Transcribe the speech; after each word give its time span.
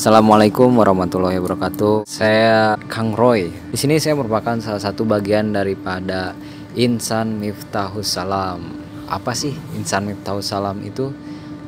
Assalamualaikum 0.00 0.80
warahmatullahi 0.80 1.36
wabarakatuh. 1.44 2.08
Saya 2.08 2.80
Kang 2.88 3.12
Roy. 3.12 3.52
Di 3.52 3.76
sini 3.76 4.00
saya 4.00 4.16
merupakan 4.16 4.56
salah 4.56 4.80
satu 4.80 5.04
bagian 5.04 5.52
daripada 5.52 6.32
Insan 6.72 7.36
Miftahus 7.36 8.16
Salam. 8.16 8.80
Apa 9.12 9.36
sih 9.36 9.52
Insan 9.76 10.08
Miftahus 10.08 10.48
Salam 10.48 10.80
itu? 10.80 11.12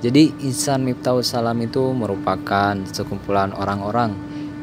Jadi 0.00 0.32
Insan 0.48 0.80
Miftahus 0.88 1.28
Salam 1.28 1.60
itu 1.60 1.92
merupakan 1.92 2.72
sekumpulan 2.88 3.52
orang-orang 3.52 4.16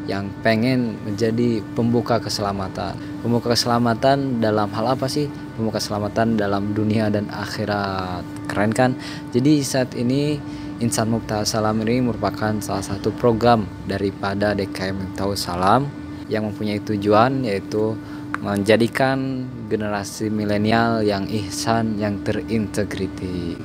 yang 0.10 0.34
pengen 0.42 0.98
menjadi 1.06 1.62
pembuka 1.78 2.18
keselamatan. 2.18 2.98
Pembuka 3.22 3.54
keselamatan 3.54 4.42
dalam 4.42 4.74
hal 4.74 4.98
apa 4.98 5.06
sih? 5.06 5.30
Pembuka 5.54 5.78
keselamatan 5.78 6.42
dalam 6.42 6.74
dunia 6.74 7.14
dan 7.14 7.30
akhirat. 7.30 8.26
Keren 8.50 8.74
kan? 8.74 8.98
Jadi 9.30 9.62
saat 9.62 9.94
ini 9.94 10.42
Insan 10.80 11.12
Miftahus 11.12 11.52
Salam 11.52 11.84
ini 11.84 12.00
merupakan 12.00 12.56
salah 12.64 12.80
satu 12.80 13.12
program 13.12 13.68
daripada 13.84 14.56
DKM 14.56 14.96
Miftahus 14.96 15.44
Salam 15.44 15.92
yang 16.32 16.48
mempunyai 16.48 16.80
tujuan 16.80 17.44
yaitu 17.44 18.00
menjadikan 18.40 19.44
generasi 19.68 20.32
milenial 20.32 21.04
yang 21.04 21.28
ihsan 21.28 22.00
yang 22.00 22.24
terintegriti. 22.24 23.60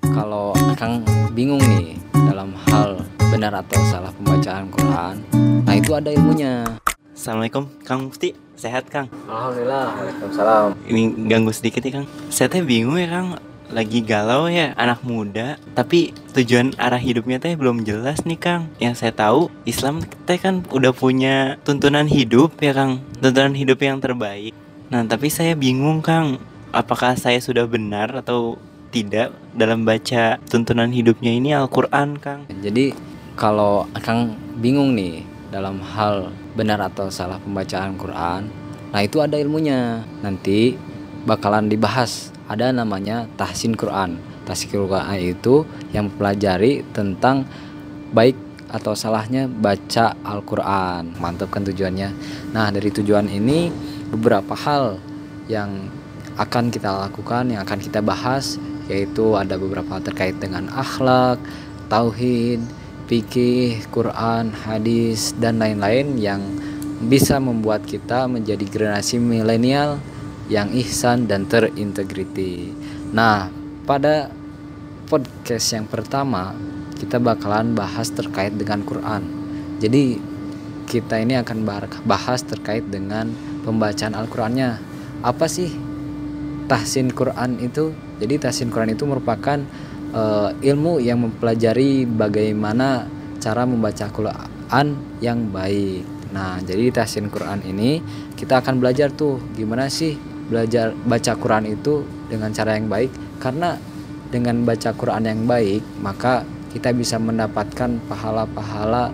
Kalau 0.00 0.56
Kang 0.80 1.04
bingung 1.36 1.60
nih 1.60 2.00
dalam 2.16 2.56
hal 2.72 3.04
benar 3.28 3.60
atau 3.60 3.76
salah 3.92 4.08
pembacaan 4.16 4.72
Quran, 4.72 5.14
nah 5.68 5.74
itu 5.76 5.92
ada 5.92 6.08
ilmunya. 6.08 6.64
Assalamualaikum 7.12 7.68
Kang 7.82 8.08
Mufti 8.08 8.30
Sehat 8.54 8.86
Kang 8.94 9.10
Alhamdulillah, 9.26 9.90
Waalaikumsalam. 9.90 10.66
Ini 10.86 11.02
ganggu 11.26 11.50
sedikit 11.50 11.82
ya 11.82 11.98
Kang 11.98 12.06
Saya 12.30 12.46
teh 12.46 12.62
bingung 12.62 12.94
ya 12.94 13.10
Kang 13.10 13.34
Lagi 13.68 14.00
galau 14.00 14.48
ya 14.48 14.72
anak 14.80 15.04
muda. 15.04 15.60
Tapi 15.76 16.16
tujuan 16.32 16.72
arah 16.80 17.00
hidupnya 17.00 17.36
teh 17.36 17.52
belum 17.52 17.84
jelas 17.84 18.24
nih 18.24 18.40
Kang. 18.40 18.62
Yang 18.80 19.04
saya 19.04 19.12
tahu 19.12 19.52
Islam 19.68 20.00
teh 20.24 20.40
kan 20.40 20.64
udah 20.72 20.96
punya 20.96 21.60
tuntunan 21.68 22.08
hidup 22.08 22.56
ya 22.64 22.72
Kang. 22.72 23.04
Tuntunan 23.20 23.52
hidup 23.52 23.78
yang 23.84 24.00
terbaik. 24.00 24.56
Nah 24.88 25.04
tapi 25.04 25.28
saya 25.28 25.52
bingung 25.52 26.00
Kang. 26.00 26.40
Apakah 26.72 27.16
saya 27.16 27.40
sudah 27.40 27.64
benar 27.64 28.12
atau 28.12 28.60
tidak 28.88 29.36
dalam 29.52 29.84
baca 29.84 30.40
tuntunan 30.48 30.88
hidupnya 30.88 31.32
ini 31.32 31.52
Al-Quran 31.52 32.16
Kang? 32.16 32.48
Jadi 32.48 32.92
kalau 33.36 33.84
Kang 34.00 34.36
bingung 34.60 34.96
nih 34.96 35.24
dalam 35.48 35.80
hal 35.80 36.32
benar 36.56 36.80
atau 36.84 37.08
salah 37.08 37.40
pembacaan 37.40 37.96
Quran, 37.96 38.52
nah 38.92 39.00
itu 39.00 39.20
ada 39.20 39.36
ilmunya. 39.40 40.04
Nanti 40.20 40.76
bakalan 41.24 41.68
dibahas. 41.68 42.32
Ada 42.48 42.72
namanya 42.72 43.28
tahsin 43.36 43.76
Quran. 43.76 44.16
Tahsin 44.48 44.72
Quran 44.72 45.04
itu 45.20 45.68
yang 45.92 46.08
mempelajari 46.08 46.80
tentang 46.96 47.44
baik 48.16 48.34
atau 48.68 48.92
salahnya 48.96 49.48
baca 49.48 50.16
Al-Quran. 50.24 51.16
Mantap 51.20 51.52
kan 51.52 51.64
tujuannya. 51.64 52.08
Nah 52.56 52.72
dari 52.72 52.88
tujuan 52.88 53.28
ini 53.28 53.68
beberapa 54.08 54.56
hal 54.56 54.96
yang 55.48 55.88
akan 56.40 56.72
kita 56.72 56.88
lakukan, 57.08 57.52
yang 57.52 57.64
akan 57.64 57.80
kita 57.82 58.00
bahas, 58.00 58.56
yaitu 58.88 59.36
ada 59.36 59.60
beberapa 59.60 60.00
terkait 60.00 60.40
dengan 60.40 60.72
akhlak, 60.72 61.36
tauhid, 61.92 62.62
fikih, 63.10 63.82
Quran, 63.90 64.52
hadis, 64.52 65.34
dan 65.40 65.58
lain-lain 65.58 66.14
yang 66.20 66.40
bisa 67.08 67.40
membuat 67.42 67.82
kita 67.88 68.28
menjadi 68.30 68.64
generasi 68.68 69.18
milenial 69.18 69.98
yang 70.48 70.72
ihsan 70.72 71.28
dan 71.28 71.44
terintegriti. 71.44 72.72
Nah, 73.12 73.52
pada 73.84 74.32
podcast 75.08 75.76
yang 75.76 75.88
pertama 75.88 76.52
kita 76.98 77.16
bakalan 77.22 77.72
bahas 77.72 78.10
terkait 78.10 78.52
dengan 78.56 78.82
Quran. 78.82 79.22
Jadi 79.78 80.18
kita 80.88 81.20
ini 81.20 81.38
akan 81.38 81.62
bahas 82.08 82.42
terkait 82.42 82.84
dengan 82.88 83.30
pembacaan 83.62 84.16
Al-Qur'annya. 84.16 84.80
Apa 85.22 85.46
sih 85.46 85.70
tahsin 86.66 87.12
Quran 87.12 87.60
itu? 87.62 87.92
Jadi 88.18 88.34
tahsin 88.42 88.72
Quran 88.72 88.96
itu 88.96 89.04
merupakan 89.06 89.62
uh, 90.16 90.50
ilmu 90.58 90.98
yang 90.98 91.22
mempelajari 91.22 92.08
bagaimana 92.08 93.06
cara 93.38 93.62
membaca 93.68 94.08
Quran 94.10 94.86
yang 95.22 95.52
baik. 95.52 96.02
Nah, 96.34 96.60
jadi 96.60 96.92
tahsin 96.92 97.32
Quran 97.32 97.64
ini 97.64 98.02
kita 98.36 98.60
akan 98.60 98.82
belajar 98.82 99.08
tuh 99.14 99.40
gimana 99.56 99.88
sih 99.88 100.37
belajar 100.48 100.96
baca 101.06 101.32
Quran 101.36 101.64
itu 101.68 102.02
dengan 102.26 102.50
cara 102.50 102.74
yang 102.74 102.88
baik. 102.88 103.12
Karena 103.38 103.78
dengan 104.28 104.64
baca 104.64 104.92
Quran 104.92 105.24
yang 105.24 105.42
baik 105.48 105.80
maka 106.04 106.44
kita 106.68 106.92
bisa 106.92 107.16
mendapatkan 107.16 107.96
pahala-pahala 108.08 109.08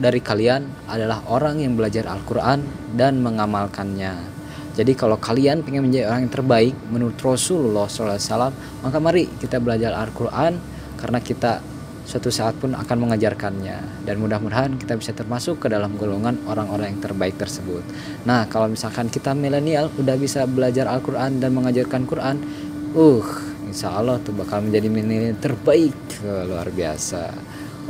dari 0.00 0.18
kalian 0.18 0.90
adalah 0.90 1.22
orang 1.30 1.62
yang 1.62 1.78
belajar 1.78 2.08
Al-Quran 2.10 2.66
dan 2.98 3.22
mengamalkannya. 3.22 4.34
Jadi 4.74 4.92
kalau 4.98 5.22
kalian 5.22 5.62
pengen 5.62 5.86
menjadi 5.86 6.10
orang 6.10 6.26
yang 6.26 6.34
terbaik 6.34 6.74
menurut 6.90 7.14
Rasulullah 7.22 7.86
SAW, 7.86 8.50
maka 8.82 8.98
mari 8.98 9.30
kita 9.38 9.62
belajar 9.62 9.94
Al-Quran 9.94 10.58
karena 10.98 11.22
kita 11.22 11.62
suatu 12.04 12.28
saat 12.28 12.54
pun 12.60 12.76
akan 12.76 13.08
mengajarkannya. 13.08 14.04
Dan 14.04 14.20
mudah-mudahan 14.20 14.76
kita 14.76 14.94
bisa 15.00 15.16
termasuk 15.16 15.64
ke 15.64 15.66
dalam 15.72 15.96
golongan 15.96 16.38
orang-orang 16.46 16.94
yang 16.94 17.00
terbaik 17.02 17.34
tersebut. 17.40 17.82
Nah 18.28 18.46
kalau 18.46 18.70
misalkan 18.70 19.08
kita 19.08 19.32
milenial 19.32 19.90
udah 19.96 20.16
bisa 20.20 20.44
belajar 20.44 20.86
Al-Quran 20.86 21.40
dan 21.40 21.50
mengajarkan 21.56 22.02
Quran, 22.04 22.36
uh 22.94 23.26
insya 23.66 23.90
Allah 23.90 24.20
tuh 24.22 24.36
bakal 24.36 24.62
menjadi 24.62 24.88
mini 24.92 25.34
terbaik. 25.40 25.96
Luar 26.22 26.68
biasa. 26.70 27.32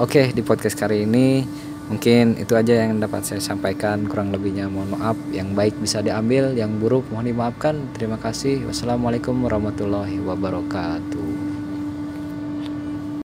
Oke 0.01 0.33
di 0.33 0.43
podcast 0.43 0.75
kali 0.75 1.07
ini 1.07 1.45
mungkin 1.85 2.41
itu 2.41 2.57
aja 2.57 2.89
yang 2.89 2.97
dapat 3.03 3.27
saya 3.27 3.43
sampaikan. 3.45 4.09
Kurang 4.09 4.33
lebihnya 4.33 4.71
mohon 4.71 4.97
maaf. 4.97 5.19
Yang 5.35 5.49
baik 5.53 5.75
bisa 5.83 6.01
diambil 6.01 6.57
yang 6.57 6.81
buruk 6.81 7.05
mohon 7.13 7.29
dimaafkan. 7.29 7.93
Terima 7.93 8.17
kasih. 8.17 8.65
Wassalamualaikum 8.65 9.37
warahmatullahi 9.45 10.23
wabarakatuh 10.25 11.44